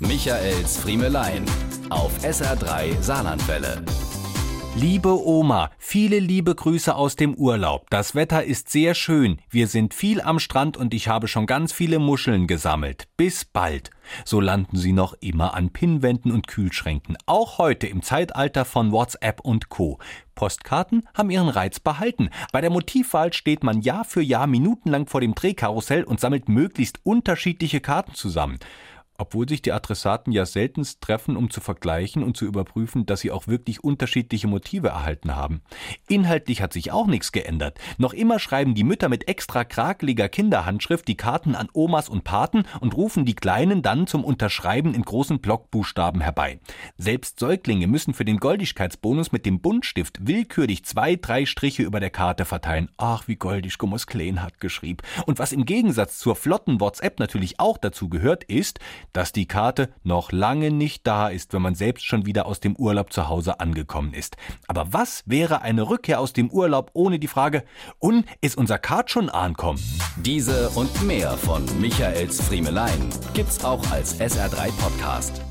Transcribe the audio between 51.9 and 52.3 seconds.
der